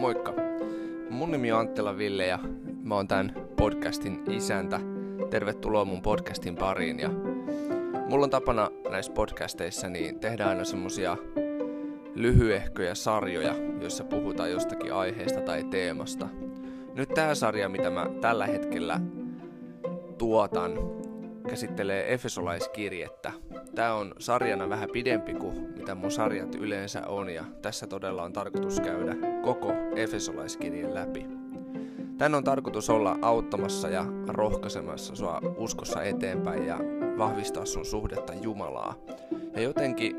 Moikka. 0.00 0.34
Mun 1.10 1.30
nimi 1.30 1.52
on 1.52 1.60
Anttila 1.60 1.98
Ville 1.98 2.26
ja 2.26 2.38
mä 2.82 2.94
oon 2.94 3.08
tämän 3.08 3.34
podcastin 3.56 4.22
isäntä. 4.30 4.80
Tervetuloa 5.30 5.84
mun 5.84 6.02
podcastin 6.02 6.56
pariin 6.56 7.00
ja 7.00 7.10
mulla 8.08 8.24
on 8.24 8.30
tapana 8.30 8.70
näissä 8.90 9.12
podcasteissa 9.12 9.88
niin 9.88 10.20
tehdä 10.20 10.46
aina 10.46 10.64
semmosia 10.64 11.16
lyhyehköjä 12.14 12.94
sarjoja, 12.94 13.54
joissa 13.80 14.04
puhutaan 14.04 14.50
jostakin 14.50 14.94
aiheesta 14.94 15.40
tai 15.40 15.64
teemasta. 15.64 16.28
Nyt 16.94 17.08
tää 17.08 17.34
sarja, 17.34 17.68
mitä 17.68 17.90
mä 17.90 18.06
tällä 18.20 18.46
hetkellä 18.46 19.00
tuotan, 20.18 20.72
käsittelee 21.48 22.14
Efesolaiskirjettä. 22.14 23.32
Tämä 23.74 23.94
on 23.94 24.14
sarjana 24.18 24.68
vähän 24.68 24.88
pidempi 24.92 25.34
kuin 25.34 25.60
mitä 25.76 25.94
mun 25.94 26.10
sarjat 26.10 26.54
yleensä 26.54 27.06
on 27.06 27.30
ja 27.30 27.44
tässä 27.62 27.86
todella 27.86 28.22
on 28.22 28.32
tarkoitus 28.32 28.80
käydä 28.80 29.16
koko 29.42 29.72
Efesolaiskirjen 29.96 30.94
läpi. 30.94 31.26
Tän 32.18 32.34
on 32.34 32.44
tarkoitus 32.44 32.90
olla 32.90 33.18
auttamassa 33.22 33.88
ja 33.88 34.06
rohkaisemassa 34.28 35.16
sua 35.16 35.40
uskossa 35.56 36.02
eteenpäin 36.02 36.66
ja 36.66 36.78
vahvistaa 37.18 37.64
sun 37.64 37.84
suhdetta 37.84 38.34
Jumalaa. 38.34 38.94
Ja 39.54 39.62
jotenkin 39.62 40.16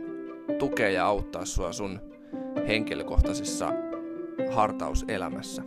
tukea 0.60 0.90
ja 0.90 1.06
auttaa 1.06 1.46
sua 1.46 1.72
sun 1.72 2.00
henkilökohtaisessa 2.68 3.74
hartauselämässä. 4.52 5.64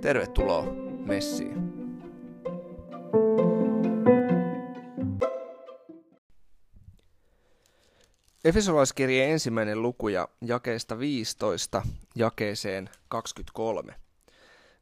Tervetuloa 0.00 0.66
messiin. 1.06 1.73
Efesolaiskirjeen 8.44 9.30
ensimmäinen 9.30 9.82
luku 9.82 10.08
ja 10.08 10.28
jakeesta 10.40 10.98
15 10.98 11.82
jakeeseen 12.14 12.90
23. 13.08 13.94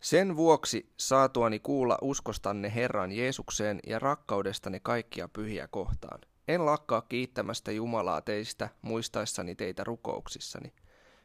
Sen 0.01 0.37
vuoksi 0.37 0.93
saatuani 0.97 1.59
kuulla 1.59 1.99
uskostanne 2.01 2.75
Herran 2.75 3.13
Jeesukseen 3.13 3.81
ja 3.87 3.99
rakkaudestanne 3.99 4.81
kaikkia 4.81 5.29
pyhiä 5.29 5.69
kohtaan. 5.69 6.21
En 6.49 6.67
lakkaa 6.67 7.01
kiittämästä 7.03 7.73
Jumalaa 7.73 8.21
teistä 8.21 8.69
muistaessani 8.83 9.55
teitä 9.55 9.85
rukouksissani. 9.85 10.73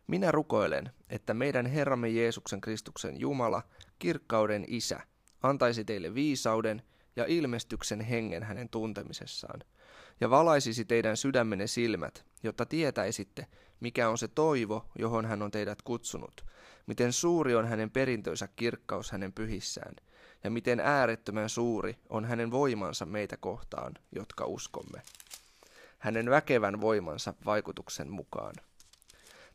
Minä 0.08 0.32
rukoilen, 0.32 0.92
että 1.10 1.34
meidän 1.34 1.66
Herramme 1.66 2.10
Jeesuksen 2.10 2.62
Kristuksen 2.62 3.20
Jumala, 3.20 3.64
kirkkauden 4.00 4.66
Isä, 4.68 5.00
antaisi 5.42 5.86
teille 5.86 6.14
viisauden 6.14 6.82
ja 7.16 7.26
ilmestyksen 7.28 8.02
hengen 8.02 8.44
hänen 8.44 8.70
tuntemisessaan– 8.70 9.60
ja 10.22 10.30
valaisisi 10.30 10.86
teidän 10.86 11.18
sydämenne 11.18 11.68
silmät, 11.68 12.26
jotta 12.44 12.66
tietäisitte, 12.66 13.48
mikä 13.80 14.10
on 14.10 14.18
se 14.18 14.28
toivo, 14.28 14.86
johon 15.00 15.26
hän 15.26 15.42
on 15.42 15.52
teidät 15.52 15.82
kutsunut, 15.82 16.46
miten 16.88 17.14
suuri 17.14 17.56
on 17.56 17.68
hänen 17.68 17.92
perintönsä 17.92 18.48
kirkkaus 18.56 19.12
hänen 19.12 19.34
pyhissään, 19.34 19.96
ja 20.44 20.52
miten 20.52 20.80
äärettömän 20.80 21.50
suuri 21.50 21.98
on 22.10 22.26
hänen 22.26 22.52
voimansa 22.52 23.06
meitä 23.06 23.38
kohtaan, 23.38 23.94
jotka 24.12 24.46
uskomme. 24.46 25.02
Hänen 26.00 26.30
väkevän 26.30 26.82
voimansa 26.82 27.34
vaikutuksen 27.46 28.10
mukaan. 28.10 28.56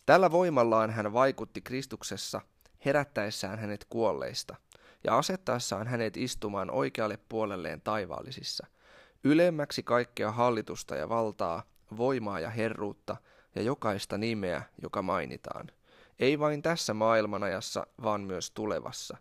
Tällä 0.06 0.30
voimallaan 0.30 0.90
hän 0.90 1.12
vaikutti 1.12 1.60
Kristuksessa 1.60 2.40
herättäessään 2.84 3.58
hänet 3.58 3.86
kuolleista 3.88 4.56
ja 5.04 5.18
asettaessaan 5.18 5.86
hänet 5.86 6.16
istumaan 6.16 6.70
oikealle 6.70 7.18
puolelleen 7.28 7.80
taivaallisissa– 7.80 8.66
Ylemmäksi 9.24 9.82
kaikkea 9.82 10.32
hallitusta 10.32 10.96
ja 10.96 11.08
valtaa, 11.08 11.62
voimaa 11.96 12.40
ja 12.40 12.50
herruutta 12.50 13.16
ja 13.54 13.62
jokaista 13.62 14.18
nimeä, 14.18 14.62
joka 14.82 15.02
mainitaan. 15.02 15.70
Ei 16.18 16.38
vain 16.38 16.62
tässä 16.62 16.94
maailmanajassa, 16.94 17.86
vaan 18.02 18.20
myös 18.20 18.50
tulevassa. 18.50 19.16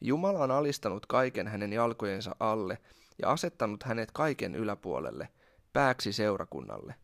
Jumala 0.00 0.38
on 0.38 0.50
alistanut 0.50 1.06
kaiken 1.06 1.48
hänen 1.48 1.72
jalkojensa 1.72 2.36
alle 2.40 2.78
ja 3.22 3.30
asettanut 3.30 3.82
hänet 3.82 4.10
kaiken 4.12 4.54
yläpuolelle, 4.54 5.28
pääksi 5.72 6.12
seurakunnalle, 6.12 6.94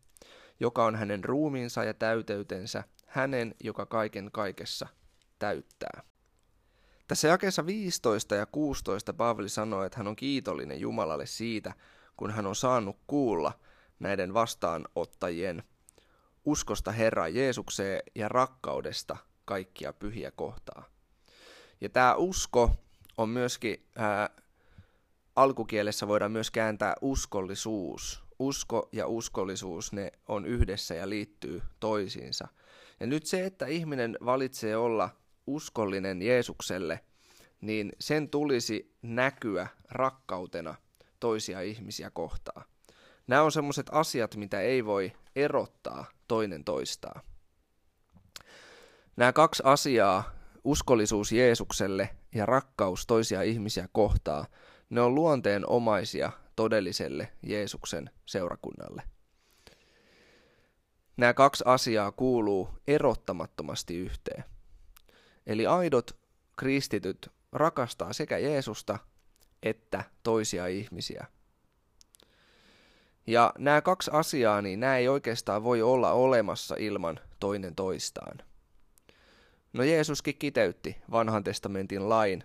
joka 0.59 0.85
on 0.85 0.95
hänen 0.95 1.23
ruumiinsa 1.23 1.83
ja 1.83 1.93
täyteytensä, 1.93 2.83
hänen, 3.05 3.55
joka 3.63 3.85
kaiken 3.85 4.29
kaikessa 4.31 4.87
täyttää. 5.39 6.03
Tässä 7.07 7.27
jakeessa 7.27 7.65
15 7.65 8.35
ja 8.35 8.45
16 8.45 9.13
Paavali 9.13 9.49
sanoi, 9.49 9.85
että 9.85 9.97
hän 9.97 10.07
on 10.07 10.15
kiitollinen 10.15 10.79
Jumalalle 10.79 11.25
siitä, 11.25 11.73
kun 12.17 12.31
hän 12.31 12.45
on 12.45 12.55
saanut 12.55 12.97
kuulla 13.07 13.59
näiden 13.99 14.33
vastaanottajien 14.33 15.63
uskosta 16.45 16.91
Herran 16.91 17.35
Jeesukseen 17.35 18.01
ja 18.15 18.29
rakkaudesta 18.29 19.17
kaikkia 19.45 19.93
pyhiä 19.93 20.31
kohtaa. 20.31 20.83
Ja 21.81 21.89
tämä 21.89 22.15
usko 22.15 22.71
on 23.17 23.29
myöskin, 23.29 23.85
ää, 23.95 24.29
alkukielessä 25.35 26.07
voidaan 26.07 26.31
myös 26.31 26.51
kääntää 26.51 26.95
uskollisuus. 27.01 28.23
Usko 28.39 28.89
ja 28.91 29.07
uskollisuus, 29.07 29.93
ne 29.93 30.11
on 30.27 30.45
yhdessä 30.45 30.95
ja 30.95 31.09
liittyy 31.09 31.61
toisiinsa. 31.79 32.47
Ja 32.99 33.07
nyt 33.07 33.25
se, 33.25 33.45
että 33.45 33.65
ihminen 33.65 34.17
valitsee 34.25 34.77
olla 34.77 35.09
uskollinen 35.47 36.21
Jeesukselle, 36.21 36.99
niin 37.61 37.91
sen 37.99 38.29
tulisi 38.29 38.95
näkyä 39.01 39.67
rakkautena 39.89 40.75
toisia 41.23 41.61
ihmisiä 41.61 42.09
kohtaa. 42.09 42.63
Nämä 43.27 43.41
on 43.41 43.51
semmoiset 43.51 43.87
asiat, 43.91 44.35
mitä 44.35 44.61
ei 44.61 44.85
voi 44.85 45.11
erottaa 45.35 46.05
toinen 46.27 46.63
toistaan. 46.63 47.21
Nämä 49.15 49.33
kaksi 49.33 49.63
asiaa, 49.65 50.31
uskollisuus 50.63 51.31
Jeesukselle 51.31 52.09
ja 52.35 52.45
rakkaus 52.45 53.07
toisia 53.07 53.41
ihmisiä 53.41 53.87
kohtaa, 53.91 54.45
ne 54.89 55.01
on 55.01 55.15
luonteen 55.15 55.69
omaisia 55.69 56.31
todelliselle 56.55 57.31
Jeesuksen 57.43 58.09
seurakunnalle. 58.25 59.03
Nämä 61.17 61.33
kaksi 61.33 61.63
asiaa 61.67 62.11
kuuluu 62.11 62.69
erottamattomasti 62.87 63.97
yhteen. 63.97 64.43
Eli 65.47 65.65
aidot 65.65 66.17
kristityt 66.55 67.31
rakastaa 67.51 68.13
sekä 68.13 68.37
Jeesusta 68.37 68.99
että 69.63 70.03
toisia 70.23 70.67
ihmisiä. 70.67 71.25
Ja 73.27 73.53
nämä 73.57 73.81
kaksi 73.81 74.11
asiaa, 74.13 74.61
niin 74.61 74.79
nämä 74.79 74.97
ei 74.97 75.07
oikeastaan 75.07 75.63
voi 75.63 75.81
olla 75.81 76.11
olemassa 76.11 76.75
ilman 76.79 77.19
toinen 77.39 77.75
toistaan. 77.75 78.37
No 79.73 79.83
Jeesuskin 79.83 80.37
kiteytti 80.37 80.97
vanhan 81.11 81.43
testamentin 81.43 82.09
lain 82.09 82.43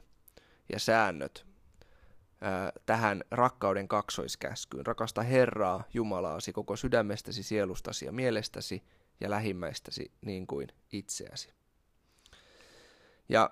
ja 0.73 0.79
säännöt 0.79 1.47
ää, 2.41 2.73
tähän 2.87 3.25
rakkauden 3.31 3.89
kaksoiskäskyyn. 3.89 4.87
Rakasta 4.87 5.23
Herraa, 5.23 5.85
Jumalaasi, 5.95 6.53
koko 6.53 6.77
sydämestäsi, 6.77 7.43
sielustasi 7.43 8.07
ja 8.07 8.13
mielestäsi 8.13 8.83
ja 9.21 9.31
lähimmäistäsi 9.31 10.13
niin 10.21 10.47
kuin 10.47 10.69
itseäsi. 10.93 11.53
Ja 13.29 13.51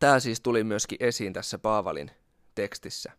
tämä 0.00 0.20
siis 0.20 0.40
tuli 0.40 0.64
myöskin 0.64 0.98
esiin 1.00 1.32
tässä 1.32 1.58
Paavalin 1.58 2.10
tekstissä. 2.62 3.12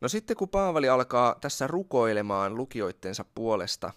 No 0.00 0.08
sitten 0.08 0.36
kun 0.36 0.48
Paavali 0.48 0.88
alkaa 0.88 1.36
tässä 1.40 1.66
rukoilemaan 1.66 2.56
lukijoittensa 2.56 3.24
puolesta, 3.34 3.92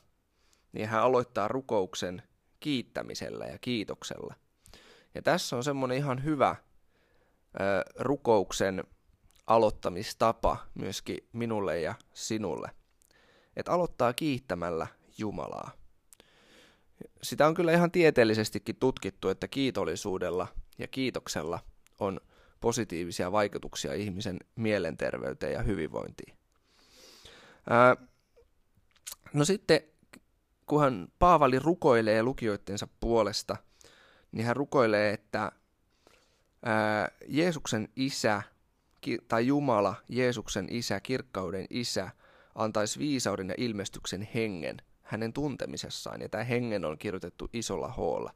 niin 0.73 0.88
hän 0.88 1.01
aloittaa 1.01 1.47
rukouksen 1.47 2.23
kiittämisellä 2.59 3.45
ja 3.45 3.57
kiitoksella. 3.59 4.35
Ja 5.16 5.22
tässä 5.22 5.56
on 5.56 5.63
semmoinen 5.63 5.97
ihan 5.97 6.23
hyvä 6.23 6.56
ö, 6.56 7.83
rukouksen 8.00 8.83
aloittamistapa 9.47 10.57
myöskin 10.75 11.17
minulle 11.33 11.79
ja 11.81 11.95
sinulle. 12.13 12.72
Että 13.56 13.72
aloittaa 13.72 14.13
kiittämällä 14.13 14.88
Jumalaa. 15.18 15.71
Sitä 17.24 17.48
on 17.48 17.53
kyllä 17.53 17.74
ihan 17.74 17.91
tieteellisestikin 17.91 18.75
tutkittu, 18.75 19.30
että 19.30 19.48
kiitollisuudella 19.48 20.48
ja 20.77 20.88
kiitoksella 20.88 21.59
on 22.00 22.19
positiivisia 22.62 23.31
vaikutuksia 23.31 23.94
ihmisen 23.94 24.40
mielenterveyteen 24.56 25.54
ja 25.54 25.62
hyvinvointiin. 25.62 26.38
Ää, 27.69 27.96
no 29.34 29.46
sitten, 29.46 29.81
kunhan 30.66 31.07
Paavali 31.19 31.60
rukoilee 31.60 32.24
lukijoittensa 32.24 32.88
puolesta, 33.00 33.57
niin 34.31 34.46
hän 34.46 34.56
rukoilee, 34.56 35.13
että 35.13 35.52
ää, 36.63 37.12
Jeesuksen 37.28 37.88
isä 37.96 38.42
tai 39.28 39.48
Jumala, 39.48 39.96
Jeesuksen 40.10 40.68
isä, 40.69 41.00
kirkkauden 41.00 41.66
isä, 41.69 42.10
antaisi 42.56 43.00
viisauden 43.00 43.50
ja 43.50 43.56
ilmestyksen 43.58 44.28
hengen 44.36 44.78
hänen 45.01 45.34
tuntemisessaan. 45.34 46.22
Ja 46.22 46.30
tämä 46.30 46.44
hengen 46.44 46.86
on 46.86 46.98
kirjoitettu 46.98 47.50
isolla 47.54 47.88
hoolla. 47.88 48.34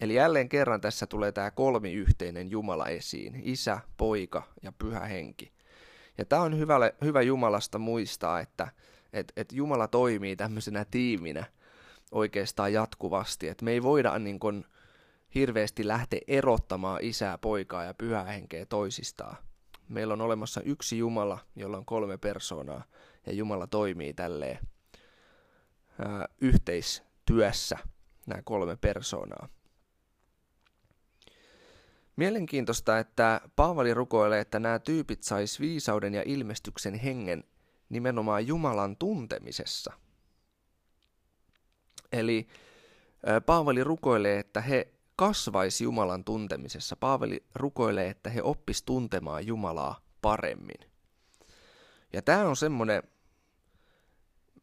Eli 0.00 0.14
jälleen 0.14 0.48
kerran 0.48 0.80
tässä 0.80 1.06
tulee 1.06 1.32
tämä 1.32 1.50
kolmiyhteinen 1.50 2.50
Jumala 2.50 2.86
esiin, 2.86 3.40
isä, 3.44 3.78
poika 3.96 4.42
ja 4.62 4.72
pyhä 4.72 5.00
henki. 5.00 5.52
Ja 6.18 6.24
tämä 6.24 6.42
on 6.42 6.58
hyvä, 6.58 6.74
hyvä 7.04 7.22
Jumalasta 7.22 7.78
muistaa, 7.78 8.40
että, 8.40 8.68
että 9.12 9.32
et 9.36 9.52
Jumala 9.52 9.88
toimii 9.88 10.36
tämmöisenä 10.36 10.84
tiiminä 10.84 11.44
oikeastaan 12.12 12.72
jatkuvasti, 12.72 13.48
että 13.48 13.64
me 13.64 13.70
ei 13.70 13.82
voida 13.82 14.18
niin 14.18 14.40
kun, 14.40 14.64
hirveästi 15.34 15.88
lähteä 15.88 16.20
erottamaan 16.28 16.98
isää, 17.02 17.38
poikaa 17.38 17.84
ja 17.84 17.94
pyhää 17.94 18.24
henkeä 18.24 18.66
toisistaan. 18.66 19.36
Meillä 19.88 20.12
on 20.12 20.20
olemassa 20.20 20.60
yksi 20.60 20.98
Jumala, 20.98 21.38
jolla 21.56 21.76
on 21.76 21.84
kolme 21.84 22.18
persoonaa, 22.18 22.84
ja 23.26 23.32
Jumala 23.32 23.66
toimii 23.66 24.12
tälleen 24.12 24.58
ää, 25.98 26.28
yhteistyössä 26.40 27.78
nämä 28.26 28.42
kolme 28.44 28.76
persoonaa. 28.76 29.48
Mielenkiintoista, 32.16 32.98
että 32.98 33.40
Paavali 33.56 33.94
rukoilee, 33.94 34.40
että 34.40 34.58
nämä 34.58 34.78
tyypit 34.78 35.22
sais 35.22 35.60
viisauden 35.60 36.14
ja 36.14 36.22
ilmestyksen 36.26 36.94
hengen 36.94 37.44
nimenomaan 37.88 38.46
Jumalan 38.46 38.96
tuntemisessa. 38.96 39.92
Eli 42.12 42.46
Paavali 43.46 43.84
rukoilee, 43.84 44.38
että 44.38 44.60
he 44.60 44.92
kasvaisi 45.16 45.84
Jumalan 45.84 46.24
tuntemisessa. 46.24 46.96
Paavali 46.96 47.44
rukoilee, 47.54 48.08
että 48.08 48.30
he 48.30 48.42
oppis 48.42 48.82
tuntemaan 48.82 49.46
Jumalaa 49.46 50.00
paremmin. 50.22 50.90
Ja 52.12 52.22
tämä 52.22 52.48
on 52.48 52.56
semmoinen, 52.56 53.02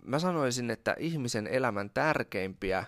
mä 0.05 0.19
sanoisin, 0.19 0.71
että 0.71 0.95
ihmisen 0.99 1.47
elämän 1.47 1.89
tärkeimpiä 1.89 2.85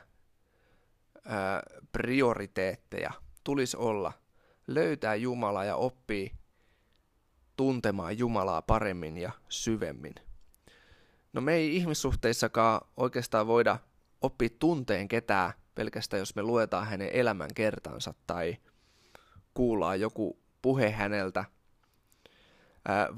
ää, 1.25 1.63
prioriteetteja 1.91 3.11
tulisi 3.43 3.77
olla 3.77 4.13
löytää 4.67 5.15
Jumala 5.15 5.65
ja 5.65 5.75
oppii 5.75 6.31
tuntemaan 7.55 8.17
Jumalaa 8.17 8.61
paremmin 8.61 9.17
ja 9.17 9.31
syvemmin. 9.49 10.15
No 11.33 11.41
me 11.41 11.53
ei 11.53 11.75
ihmissuhteissakaan 11.75 12.81
oikeastaan 12.97 13.47
voida 13.47 13.77
oppia 14.21 14.49
tunteen 14.59 15.07
ketään 15.07 15.53
pelkästään, 15.75 16.19
jos 16.19 16.35
me 16.35 16.43
luetaan 16.43 16.87
hänen 16.87 17.09
elämän 17.13 17.49
kertansa 17.55 18.13
tai 18.27 18.57
kuullaan 19.53 19.99
joku 19.99 20.39
puhe 20.61 20.91
häneltä, 20.91 21.45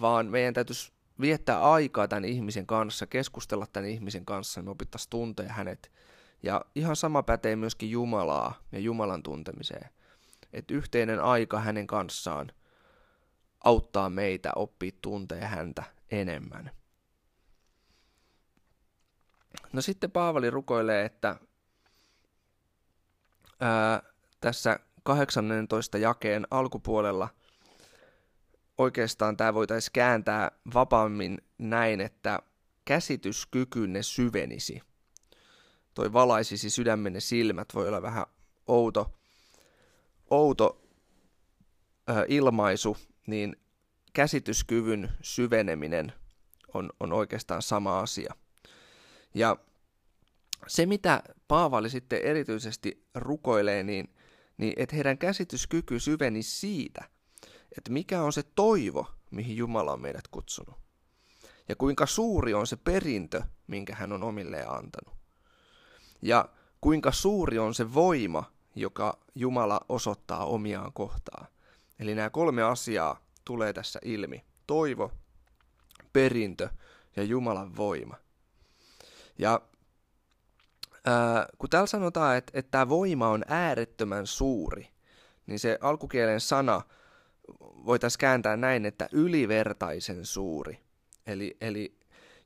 vaan 0.02 0.26
meidän 0.26 0.54
täytyisi 0.54 0.92
viettää 1.22 1.72
aikaa 1.72 2.08
tämän 2.08 2.26
ihmisen 2.26 2.68
kanssa, 2.68 3.08
keskustella 3.08 3.68
tämän 3.74 3.90
ihmisen 3.90 4.26
kanssa, 4.26 4.62
me 4.62 4.70
opittaisiin 4.70 5.10
tuntea 5.10 5.54
hänet. 5.54 5.92
Ja 6.44 6.66
ihan 6.76 6.96
sama 6.96 7.24
pätee 7.24 7.56
myöskin 7.56 7.92
Jumalaa 7.92 8.62
ja 8.72 8.80
Jumalan 8.80 9.24
tuntemiseen. 9.24 9.90
Että 10.54 10.74
yhteinen 10.74 11.20
aika 11.24 11.60
hänen 11.60 11.88
kanssaan 11.88 12.52
auttaa 13.64 14.10
meitä 14.10 14.52
oppia 14.56 14.92
tuntea 15.02 15.48
häntä 15.48 15.84
enemmän. 16.12 16.72
No 19.74 19.82
sitten 19.82 20.12
Paavali 20.12 20.50
rukoilee, 20.50 21.06
että 21.06 21.36
ää, 23.60 24.02
tässä 24.42 24.80
18 25.04 25.98
jakeen 25.98 26.48
alkupuolella 26.52 27.30
oikeastaan 28.78 29.38
tämä 29.38 29.54
voitaisiin 29.54 29.94
kääntää 29.94 30.52
vapaammin 30.74 31.42
näin, 31.58 32.02
että 32.02 32.40
käsityskykynne 32.86 34.04
syvenisi. 34.04 34.82
Toi 35.94 36.14
valaisisi 36.14 36.70
sydämenne 36.70 37.20
silmät, 37.20 37.68
voi 37.74 37.88
olla 37.88 38.02
vähän 38.02 38.26
outo, 38.68 39.17
outo 40.30 40.82
ää, 42.08 42.26
ilmaisu, 42.28 42.98
niin 43.28 43.56
käsityskyvyn 44.14 45.10
syveneminen 45.22 46.14
on, 46.74 46.90
on 47.00 47.14
oikeastaan 47.14 47.62
sama 47.62 48.00
asia. 48.00 48.34
Ja 49.34 49.58
se, 50.68 50.86
mitä 50.86 51.24
Paavali 51.48 51.90
sitten 51.90 52.22
erityisesti 52.22 53.08
rukoilee, 53.16 53.84
niin, 53.84 54.16
niin 54.58 54.74
että 54.78 54.96
heidän 54.96 55.18
käsityskyky 55.18 56.00
syveni 56.00 56.44
siitä, 56.44 57.10
että 57.78 57.92
mikä 57.92 58.22
on 58.22 58.34
se 58.34 58.44
toivo, 58.44 59.08
mihin 59.32 59.58
Jumala 59.58 59.94
on 59.94 60.02
meidät 60.02 60.28
kutsunut. 60.28 60.76
Ja 61.70 61.76
kuinka 61.76 62.06
suuri 62.06 62.54
on 62.54 62.68
se 62.68 62.76
perintö, 62.76 63.42
minkä 63.68 63.96
hän 63.96 64.12
on 64.12 64.24
omilleen 64.24 64.70
antanut. 64.70 65.16
Ja 66.22 66.50
kuinka 66.82 67.12
suuri 67.12 67.60
on 67.60 67.76
se 67.76 67.94
voima, 67.94 68.52
joka 68.80 69.18
Jumala 69.36 69.80
osoittaa 69.90 70.46
omiaan 70.46 70.94
kohtaan. 70.94 71.48
Eli 72.00 72.16
nämä 72.16 72.30
kolme 72.30 72.64
asiaa 72.64 73.20
tulee 73.46 73.74
tässä 73.74 74.00
ilmi. 74.04 74.46
Toivo, 74.68 75.12
perintö 76.14 76.70
ja 77.16 77.24
Jumalan 77.24 77.76
voima. 77.76 78.16
Ja 79.40 79.62
ää, 81.06 81.48
kun 81.58 81.70
täällä 81.70 81.88
sanotaan, 81.88 82.38
että, 82.38 82.52
että 82.56 82.72
tämä 82.72 82.90
voima 82.90 83.30
on 83.30 83.44
äärettömän 83.48 84.28
suuri, 84.28 84.88
niin 85.48 85.60
se 85.60 85.78
alkukielen 85.82 86.42
sana 86.42 86.82
voitaisiin 87.62 88.20
kääntää 88.20 88.58
näin, 88.58 88.86
että 88.86 89.10
ylivertaisen 89.12 90.26
suuri. 90.26 90.80
Eli, 91.28 91.58
eli 91.62 91.98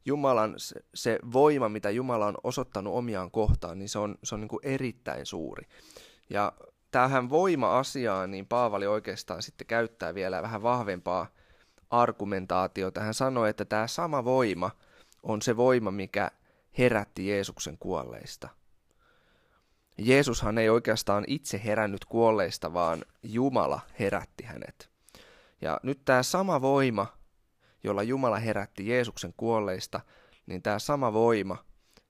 Jumalan 0.06 0.54
se, 0.58 0.76
se 0.96 1.20
voima, 1.34 1.70
mitä 1.70 1.90
Jumala 1.90 2.28
on 2.28 2.38
osoittanut 2.44 2.94
omiaan 2.94 3.32
kohtaan, 3.32 3.80
niin 3.80 3.90
se 3.90 4.00
on, 4.00 4.16
se 4.24 4.36
on 4.36 4.42
niin 4.42 4.50
kuin 4.50 4.66
erittäin 4.66 5.26
suuri. 5.26 5.68
Ja 6.32 6.54
tähän 6.92 7.30
voima-asiaan, 7.30 8.32
niin 8.32 8.48
Paavali 8.48 8.88
oikeastaan 8.88 9.42
sitten 9.42 9.68
käyttää 9.68 10.16
vielä 10.16 10.42
vähän 10.42 10.64
vahvempaa 10.64 11.28
argumentaatiota. 11.90 13.02
Hän 13.02 13.14
sanoi, 13.14 13.50
että 13.50 13.66
tämä 13.66 13.88
sama 13.88 14.24
voima 14.24 14.72
on 15.24 15.42
se 15.42 15.58
voima, 15.58 15.92
mikä 15.92 16.32
herätti 16.78 17.28
Jeesuksen 17.28 17.78
kuolleista. 17.78 18.50
Jeesushan 19.98 20.58
ei 20.58 20.70
oikeastaan 20.70 21.24
itse 21.28 21.62
herännyt 21.66 22.06
kuolleista, 22.06 22.74
vaan 22.74 23.06
Jumala 23.24 23.80
herätti 24.00 24.44
hänet. 24.44 24.90
Ja 25.62 25.80
nyt 25.84 26.02
tämä 26.06 26.24
sama 26.24 26.62
voima, 26.62 27.08
jolla 27.84 28.04
Jumala 28.04 28.40
herätti 28.40 28.88
Jeesuksen 28.88 29.34
kuolleista, 29.38 30.00
niin 30.46 30.62
tämä 30.62 30.80
sama 30.80 31.14
voima, 31.14 31.58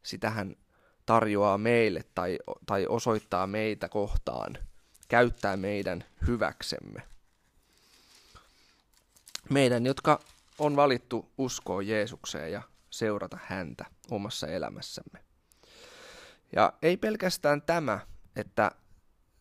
sitä 0.03 0.29
hän 0.29 0.55
tarjoaa 1.05 1.57
meille 1.57 2.03
tai, 2.15 2.39
tai 2.65 2.87
osoittaa 2.87 3.47
meitä 3.47 3.89
kohtaan, 3.89 4.57
käyttää 5.07 5.57
meidän 5.57 6.03
hyväksemme. 6.27 7.01
Meidän, 9.49 9.85
jotka 9.85 10.19
on 10.59 10.75
valittu 10.75 11.31
uskoa 11.37 11.81
Jeesukseen 11.81 12.51
ja 12.51 12.61
seurata 12.89 13.37
häntä 13.43 13.85
omassa 14.11 14.47
elämässämme. 14.47 15.23
Ja 16.55 16.73
ei 16.81 16.97
pelkästään 16.97 17.61
tämä, 17.61 17.99
että 18.35 18.71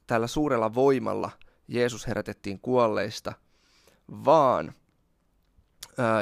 tällä 0.06 0.26
suurella 0.26 0.74
voimalla 0.74 1.30
Jeesus 1.68 2.06
herätettiin 2.06 2.60
kuolleista, 2.60 3.32
vaan 4.10 4.74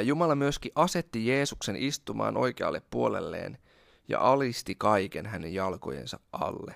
Jumala 0.04 0.35
myöskin 0.35 0.73
asetti 0.75 1.26
Jeesuksen 1.26 1.76
istumaan 1.76 2.37
oikealle 2.37 2.83
puolelleen 2.90 3.59
ja 4.09 4.21
alisti 4.21 4.75
kaiken 4.75 5.27
hänen 5.27 5.55
jalkojensa 5.55 6.21
alle. 6.33 6.75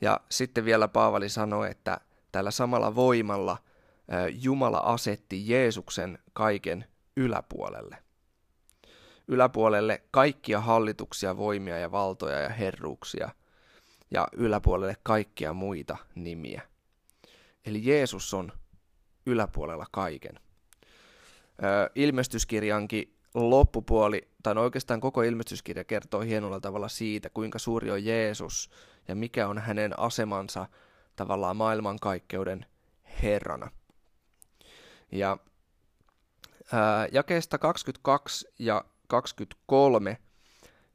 Ja 0.00 0.20
sitten 0.30 0.64
vielä 0.64 0.88
Paavali 0.88 1.28
sanoi, 1.28 1.70
että 1.70 2.00
tällä 2.32 2.50
samalla 2.50 2.94
voimalla 2.94 3.58
Jumala 4.32 4.78
asetti 4.78 5.48
Jeesuksen 5.48 6.18
kaiken 6.32 6.84
yläpuolelle 7.16 7.98
yläpuolelle 9.28 10.02
kaikkia 10.10 10.60
hallituksia, 10.60 11.36
voimia 11.36 11.78
ja 11.78 11.90
valtoja 11.90 12.40
ja 12.40 12.48
herruuksia 12.48 13.30
ja 14.10 14.28
yläpuolelle 14.32 14.96
kaikkia 15.02 15.52
muita 15.52 15.96
nimiä. 16.14 16.62
Eli 17.66 17.86
Jeesus 17.86 18.34
on 18.34 18.52
yläpuolella 19.26 19.86
kaiken. 19.90 20.40
ilmestyskirjankin 21.94 23.17
loppupuoli, 23.38 24.28
tai 24.42 24.54
no 24.54 24.62
oikeastaan 24.62 25.00
koko 25.00 25.22
ilmestyskirja 25.22 25.84
kertoo 25.84 26.20
hienolla 26.20 26.60
tavalla 26.60 26.88
siitä, 26.88 27.30
kuinka 27.30 27.58
suuri 27.58 27.90
on 27.90 28.04
Jeesus 28.04 28.70
ja 29.08 29.14
mikä 29.14 29.48
on 29.48 29.58
hänen 29.58 29.98
asemansa 29.98 30.66
tavallaan 31.16 31.56
maailmankaikkeuden 31.56 32.66
Herrana. 33.22 33.70
Ja 35.12 35.38
ää, 36.72 37.08
jakeesta 37.12 37.58
22 37.58 38.48
ja 38.58 38.84
23, 39.06 40.18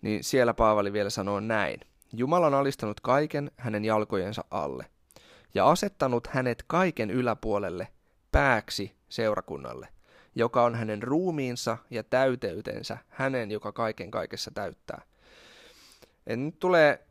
niin 0.02 0.24
siellä 0.24 0.54
Paavali 0.54 0.94
vielä 0.94 1.10
sanoo 1.10 1.40
näin. 1.40 1.80
Jumala 2.14 2.48
on 2.48 2.54
alistanut 2.54 3.00
kaiken 3.00 3.52
hänen 3.58 3.86
jalkojensa 3.86 4.44
alle 4.52 4.86
ja 5.54 5.70
asettanut 5.70 6.28
hänet 6.28 6.64
kaiken 6.68 7.10
yläpuolelle 7.10 7.88
pääksi 8.32 8.96
seurakunnalle, 9.10 9.88
joka 10.36 10.64
on 10.64 10.76
hänen 10.76 11.04
ruumiinsa 11.04 11.78
ja 11.90 12.04
täyteytensä, 12.04 12.98
hänen, 13.10 13.52
joka 13.52 13.72
kaiken 13.72 14.12
kaikessa 14.12 14.52
täyttää. 14.52 15.02
Ja 16.26 16.36
nyt 16.38 16.60
tulee, 16.60 17.08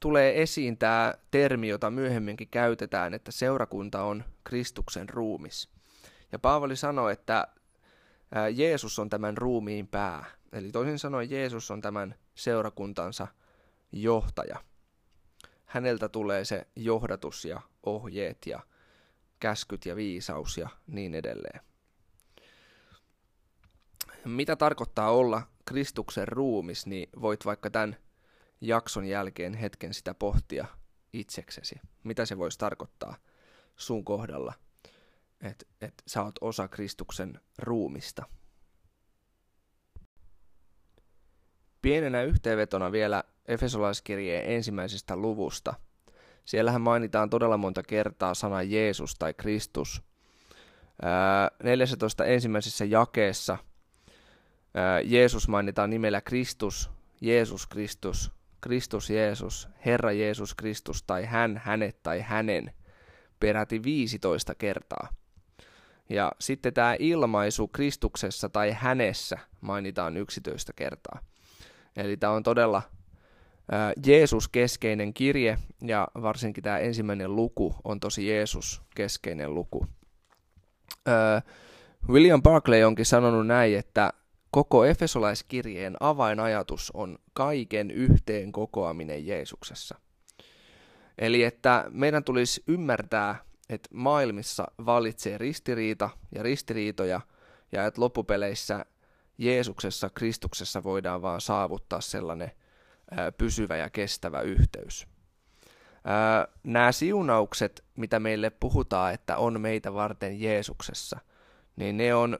tulee 0.00 0.42
esiin 0.42 0.78
tämä 0.78 1.14
termi, 1.30 1.68
jota 1.68 1.90
myöhemminkin 1.90 2.48
käytetään, 2.48 3.14
että 3.14 3.32
seurakunta 3.32 4.02
on 4.02 4.24
Kristuksen 4.44 5.08
ruumis. 5.08 5.70
Ja 6.32 6.38
Paavali 6.38 6.76
sanoi, 6.76 7.12
että 7.12 7.48
Jeesus 8.54 8.98
on 8.98 9.10
tämän 9.10 9.36
ruumiin 9.36 9.88
pää. 9.88 10.24
Eli 10.52 10.70
toisin 10.70 10.98
sanoen 10.98 11.30
Jeesus 11.30 11.70
on 11.70 11.80
tämän 11.80 12.14
seurakuntansa 12.34 13.28
johtaja. 13.92 14.64
Häneltä 15.64 16.08
tulee 16.08 16.44
se 16.44 16.66
johdatus 16.76 17.44
ja 17.44 17.60
ohjeet 17.86 18.38
ja 18.46 18.60
käskyt 19.40 19.86
ja 19.86 19.96
viisaus 19.96 20.58
ja 20.58 20.68
niin 20.86 21.14
edelleen. 21.14 21.60
Mitä 24.24 24.56
tarkoittaa 24.56 25.10
olla 25.10 25.42
Kristuksen 25.64 26.28
ruumis, 26.28 26.86
niin 26.86 27.08
voit 27.20 27.44
vaikka 27.44 27.70
tämän 27.70 27.96
jakson 28.60 29.04
jälkeen 29.04 29.54
hetken 29.54 29.94
sitä 29.94 30.14
pohtia 30.14 30.66
itseksesi. 31.12 31.80
Mitä 32.04 32.26
se 32.26 32.38
voisi 32.38 32.58
tarkoittaa 32.58 33.16
sun 33.76 34.04
kohdalla, 34.04 34.54
että 35.40 35.66
et 35.80 36.02
sä 36.06 36.22
oot 36.22 36.34
osa 36.40 36.68
Kristuksen 36.68 37.40
ruumista. 37.58 38.26
Pienenä 41.82 42.22
yhteenvetona 42.22 42.92
vielä 42.92 43.24
Efesolaiskirjeen 43.46 44.50
ensimmäisestä 44.50 45.16
luvusta. 45.16 45.74
Siellähän 46.44 46.80
mainitaan 46.80 47.30
todella 47.30 47.56
monta 47.56 47.82
kertaa 47.82 48.34
sana 48.34 48.62
Jeesus 48.62 49.14
tai 49.14 49.34
Kristus. 49.34 50.02
14 51.62 52.24
ensimmäisessä 52.24 52.84
jakeessa 52.84 53.58
Jeesus 55.04 55.48
mainitaan 55.48 55.90
nimellä 55.90 56.20
Kristus, 56.20 56.90
Jeesus 57.20 57.66
Kristus, 57.66 58.32
Kristus 58.60 59.10
Jeesus, 59.10 59.68
Herra 59.86 60.12
Jeesus 60.12 60.54
Kristus 60.54 61.02
tai 61.02 61.24
hän, 61.24 61.60
hänet 61.64 62.02
tai 62.02 62.20
hänen 62.20 62.70
peräti 63.40 63.82
15 63.82 64.54
kertaa. 64.54 65.08
Ja 66.08 66.32
sitten 66.40 66.74
tämä 66.74 66.96
ilmaisu 66.98 67.68
Kristuksessa 67.68 68.48
tai 68.48 68.72
hänessä 68.72 69.38
mainitaan 69.60 70.16
11 70.16 70.72
kertaa. 70.72 71.18
Eli 71.96 72.16
tämä 72.16 72.32
on 72.32 72.42
todella 72.42 72.82
Jeesus-keskeinen 74.06 75.14
kirje, 75.14 75.58
ja 75.82 76.08
varsinkin 76.22 76.64
tämä 76.64 76.78
ensimmäinen 76.78 77.36
luku 77.36 77.74
on 77.84 78.00
tosi 78.00 78.28
Jeesus-keskeinen 78.28 79.54
luku. 79.54 79.86
William 82.08 82.42
Barclay 82.42 82.82
onkin 82.82 83.06
sanonut 83.06 83.46
näin, 83.46 83.78
että 83.78 84.12
koko 84.54 84.84
Efesolaiskirjeen 84.84 85.96
avainajatus 86.00 86.90
on 86.94 87.18
kaiken 87.32 87.90
yhteen 87.90 88.52
kokoaminen 88.52 89.26
Jeesuksessa. 89.26 89.98
Eli 91.18 91.44
että 91.44 91.84
meidän 91.90 92.24
tulisi 92.24 92.62
ymmärtää, 92.68 93.44
että 93.68 93.88
maailmissa 93.92 94.66
valitsee 94.86 95.38
ristiriita 95.38 96.10
ja 96.34 96.42
ristiriitoja, 96.42 97.20
ja 97.72 97.86
että 97.86 98.00
loppupeleissä 98.00 98.84
Jeesuksessa, 99.38 100.10
Kristuksessa 100.10 100.82
voidaan 100.82 101.22
vaan 101.22 101.40
saavuttaa 101.40 102.00
sellainen 102.00 102.50
pysyvä 103.38 103.76
ja 103.76 103.90
kestävä 103.90 104.40
yhteys. 104.40 105.06
Nämä 106.64 106.92
siunaukset, 106.92 107.84
mitä 107.96 108.20
meille 108.20 108.50
puhutaan, 108.50 109.14
että 109.14 109.36
on 109.36 109.60
meitä 109.60 109.94
varten 109.94 110.40
Jeesuksessa, 110.40 111.20
niin 111.76 111.96
ne 111.96 112.14
on 112.14 112.38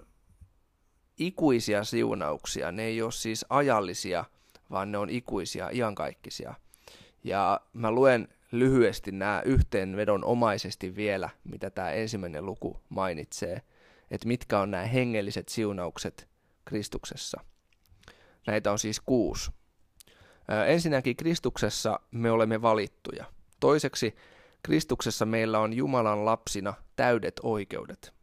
ikuisia 1.18 1.84
siunauksia. 1.84 2.72
Ne 2.72 2.82
ei 2.82 3.02
ole 3.02 3.12
siis 3.12 3.46
ajallisia, 3.48 4.24
vaan 4.70 4.92
ne 4.92 4.98
on 4.98 5.10
ikuisia, 5.10 5.70
iankaikkisia. 5.72 6.54
Ja 7.24 7.60
mä 7.72 7.90
luen 7.90 8.28
lyhyesti 8.52 9.12
nämä 9.12 9.42
yhteenvedon 9.44 10.24
omaisesti 10.24 10.96
vielä, 10.96 11.30
mitä 11.44 11.70
tämä 11.70 11.90
ensimmäinen 11.90 12.46
luku 12.46 12.80
mainitsee, 12.88 13.62
että 14.10 14.28
mitkä 14.28 14.60
on 14.60 14.70
nämä 14.70 14.84
hengelliset 14.84 15.48
siunaukset 15.48 16.28
Kristuksessa. 16.64 17.40
Näitä 18.46 18.72
on 18.72 18.78
siis 18.78 19.00
kuusi. 19.00 19.50
Ensinnäkin 20.66 21.16
Kristuksessa 21.16 22.00
me 22.10 22.30
olemme 22.30 22.62
valittuja. 22.62 23.24
Toiseksi 23.60 24.14
Kristuksessa 24.62 25.26
meillä 25.26 25.58
on 25.58 25.72
Jumalan 25.72 26.24
lapsina 26.24 26.74
täydet 26.96 27.40
oikeudet. 27.42 28.14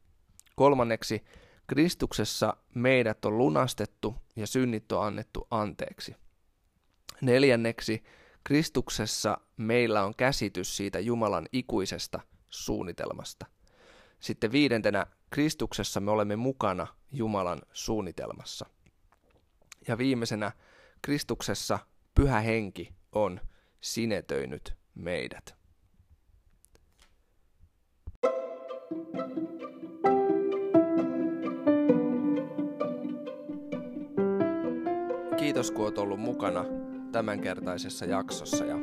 Kolmanneksi 0.55 1.23
Kristuksessa 1.67 2.57
meidät 2.75 3.25
on 3.25 3.37
lunastettu 3.37 4.15
ja 4.35 4.47
synnit 4.47 4.91
on 4.91 5.05
annettu 5.05 5.47
anteeksi. 5.51 6.15
Neljänneksi 7.21 8.03
Kristuksessa 8.43 9.37
meillä 9.57 10.03
on 10.03 10.15
käsitys 10.15 10.77
siitä 10.77 10.99
Jumalan 10.99 11.47
ikuisesta 11.51 12.19
suunnitelmasta. 12.49 13.45
Sitten 14.19 14.51
viidentenä 14.51 15.05
Kristuksessa 15.29 15.99
me 15.99 16.11
olemme 16.11 16.35
mukana 16.35 16.87
Jumalan 17.11 17.61
suunnitelmassa. 17.73 18.65
Ja 19.87 19.97
viimeisenä 19.97 20.51
Kristuksessa 21.01 21.79
pyhä 22.15 22.39
henki 22.39 22.93
on 23.11 23.39
sinetöinyt 23.81 24.73
meidät. 24.95 25.61
Kiitos 35.51 35.71
kun 35.71 35.85
olet 35.85 35.97
ollut 35.97 36.19
mukana 36.19 36.65
tämänkertaisessa 37.11 38.05
jaksossa. 38.05 38.65
Ja 38.65 38.75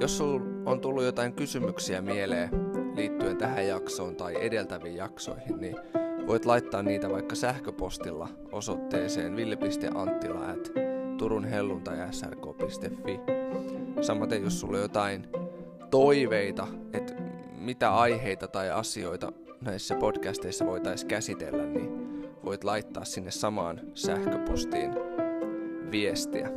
jos 0.00 0.18
sinulla 0.18 0.70
on 0.70 0.80
tullut 0.80 1.04
jotain 1.04 1.32
kysymyksiä 1.32 2.02
mieleen 2.02 2.50
liittyen 2.94 3.36
tähän 3.36 3.66
jaksoon 3.68 4.16
tai 4.16 4.46
edeltäviin 4.46 4.96
jaksoihin, 4.96 5.60
niin 5.60 5.76
voit 6.26 6.46
laittaa 6.46 6.82
niitä 6.82 7.10
vaikka 7.10 7.34
sähköpostilla 7.34 8.28
osoitteeseen 8.52 9.36
ville.anttila 9.36 10.50
at. 10.50 10.72
Samaten 14.00 14.42
jos 14.42 14.60
sulla 14.60 14.76
on 14.76 14.82
jotain 14.82 15.26
toiveita, 15.90 16.66
että 16.92 17.14
mitä 17.58 17.94
aiheita 17.94 18.48
tai 18.48 18.70
asioita 18.70 19.32
näissä 19.60 19.94
podcasteissa 19.94 20.66
voitaisiin 20.66 21.08
käsitellä, 21.08 21.66
niin 21.66 21.90
voit 22.44 22.64
laittaa 22.64 23.04
sinne 23.04 23.30
samaan 23.30 23.80
sähköpostiin 23.94 24.92
viestiä. 25.90 26.50